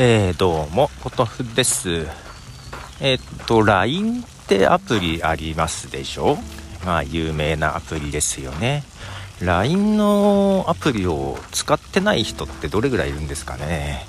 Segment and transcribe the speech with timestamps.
[0.00, 2.06] えー、どうも、ポトフです。
[3.00, 6.38] えー、っと、LINE ってアプリありますでしょ？
[6.86, 8.84] まあ、有名なアプリですよね。
[9.40, 14.06] LINE のアプリを使ってない人ってどれぐらいいるんですかね？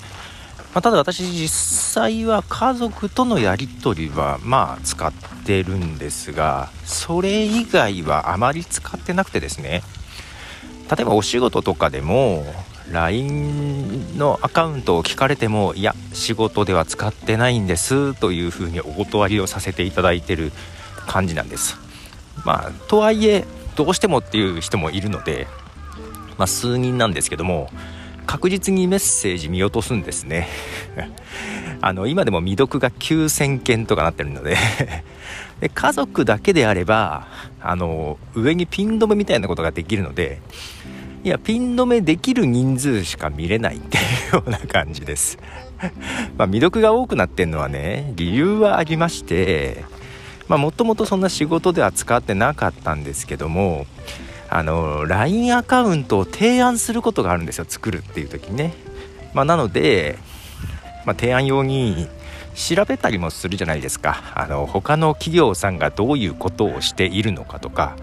[0.74, 5.12] まあ、ただ私実際は家族とのやり取りはまあ使っ
[5.44, 9.82] てるんですが、それ以外はあまり使ってなくてですね。
[10.88, 12.44] 例えばお仕事とかでも
[12.90, 20.52] LINE のアカウントを聞かれてもいや仕事では使ってないんですというふうにお断りをさせていただいてる
[21.06, 21.76] 感じなんです。
[22.44, 23.44] まあとはいえ
[23.76, 25.46] どうしてもっていう人もいるので
[26.40, 27.68] まあ、数人なんですけども
[28.26, 30.48] 確実にメッセージ見落とすんですね。
[31.82, 34.56] あの今でも未読が9000件とかなってるので
[35.60, 37.26] で家族だけであれば
[37.60, 40.40] あの上にピン止めみたいなことができるので
[41.22, 44.00] いやピン止めできる人数しか見れないってい
[44.32, 45.38] うような感じです。
[46.38, 49.84] まあ未読が多くなってんのはね理由はありまして
[50.48, 53.86] まあもともとそんな仕事では使ってなかったんですけども
[54.48, 58.74] あの LINE アカウントを提案することがあるんですよ作るっていう時にね。
[59.32, 60.18] まあなので、
[61.06, 62.08] まあ、提案用に
[62.54, 64.32] 調べたりもするじゃないですか。
[64.34, 67.96] あの他の企業さんがどういうことをしているのかとか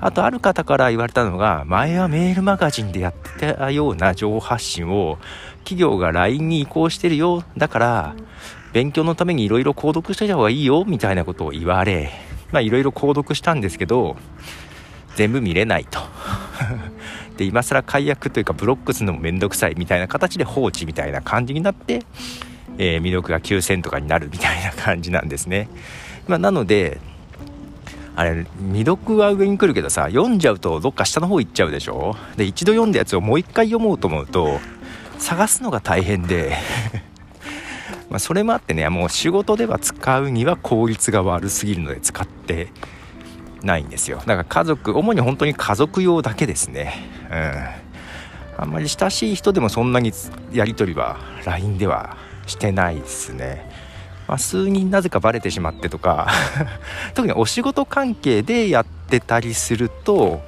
[0.00, 5.18] あとある方から言われたのが前はメールマガジンでやってたような情報発信を
[5.64, 7.44] 企業が LINE に移行してるよ。
[7.56, 8.14] だから
[8.72, 12.10] 勉強のためにいろいろ購読しといた方がいいよみたいなことを言われ
[12.52, 14.16] まあいろいろ購読したんですけど
[15.16, 16.00] 全部見れないと。
[17.36, 22.02] で今更解約というかブロックするのもめんどくさいみたいな形で放置みたいな感じになって、
[22.78, 25.68] えー、魅力が9000とかになるみたいな感じなんですね、
[26.26, 26.98] まあ、なので
[28.18, 32.16] あれ未読は上に来るけどさ読んじゃうとどっか下の方行っちゃうでしょ？
[32.36, 34.58] で一度読んだやつをもう一回読もうと思うと
[35.18, 36.56] 探すのが大変で。
[38.10, 42.72] まそれもあってねもう仕事では使うには効率が悪すぎるので使って
[43.62, 44.16] ないんですよ。
[44.18, 46.94] だから家族主に本当に家族用だけですね。
[47.30, 48.62] うん。
[48.62, 50.12] あんまり親しい人でもそんなに
[50.52, 52.16] やり取りは LINE では
[52.48, 53.70] してないですね。
[54.28, 56.28] まあ、数人なぜかバレてしまってとか
[57.14, 60.42] 特にお仕事関係でやってたりすると、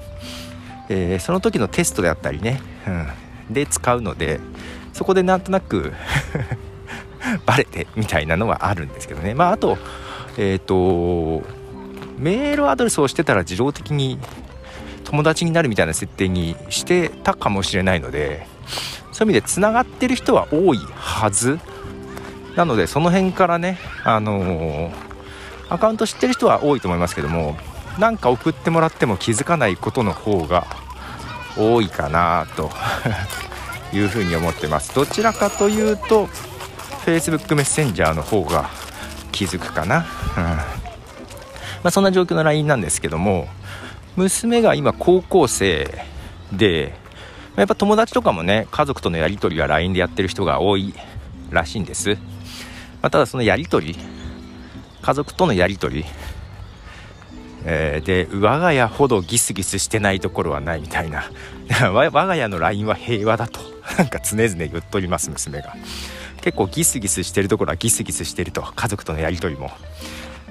[0.90, 3.08] えー、その時のテストであったりね、うん、
[3.50, 4.38] で使うので
[4.92, 5.94] そこでなんとなく
[7.46, 9.34] バレてみたいなのはあるんですけどね。
[9.34, 9.78] まああと
[10.36, 11.42] えっ、ー、と
[12.18, 14.18] メールアドレスをしてたら自動的に
[15.04, 18.46] 友達になるみたいな設定にしてたかもしれないので
[19.10, 21.58] そういう意味でつながってる人は多いはず。
[22.56, 24.92] なのでその辺からねあのー、
[25.68, 27.56] アカウント知ってる人は多いと思いますけども
[27.98, 30.66] なんか送ってもらっても気づかないことの方が
[31.56, 32.70] 多いかなと
[33.92, 34.94] いうふうに思ってます。
[34.94, 36.28] どちらかというと
[37.04, 38.70] Facebook メッセンジャーの方が
[39.32, 40.06] 気づくかな、
[40.36, 40.44] うん。
[40.44, 40.64] ま
[41.84, 43.48] あ、そんな状況の LINE なんですけども
[44.16, 46.04] 娘が今高校生
[46.52, 46.94] で
[47.56, 50.94] やっぱ友達とかもね家族とのやり取りは LINE でやってる人が多い
[51.50, 52.16] らしいんです。
[53.02, 53.98] まあ、ただそのやり取り
[55.02, 56.04] 家族とのやり取り、
[57.64, 61.24] えー、で我が家ほどギスギスしてないところはないみたいな
[61.92, 63.60] 我が家の LINE は平和だと
[63.98, 65.74] なんか常々言っとります娘が。
[66.42, 69.70] 結構ギスギスしてるところはギスギスしてると家族とのやり取りも。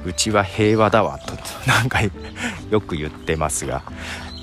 [0.06, 1.34] うちは平和だわと
[1.68, 3.82] なんかよく言ってますが。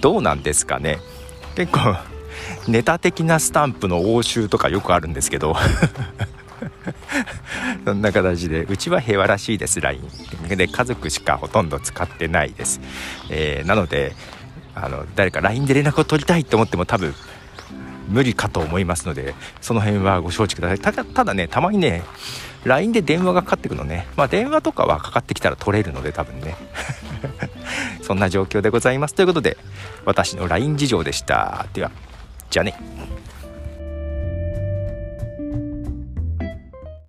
[0.01, 0.99] どうなんですかね。
[1.55, 1.97] 結構
[2.69, 5.57] ネタ的なスタンプの応酬とかよくあるんですけど。
[7.87, 9.81] そんな形でうちは平和らしいです。
[9.81, 10.03] LINE
[10.49, 12.81] で家族しかほとんど使ってないです、
[13.31, 14.17] えー、なので
[14.75, 17.15] あの誰か LINE で連絡を取りたいと思っても多分
[18.09, 20.81] 無理かと思いますのでその辺はご承知ください。
[20.81, 22.03] ただただねたまにね
[22.65, 24.09] LINE で電話がかかってくるのね。
[24.17, 26.57] まあ電話とかはかかってきたら取れるので多分ね。
[28.03, 29.15] そんな状況でございます。
[29.15, 29.57] ということで
[30.05, 31.67] 私の LINE 事情でした。
[31.73, 31.93] では
[32.51, 32.75] じゃあね。